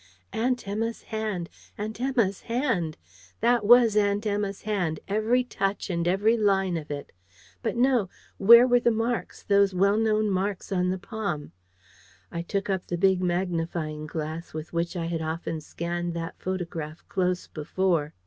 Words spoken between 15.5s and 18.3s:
scanned that photograph close before.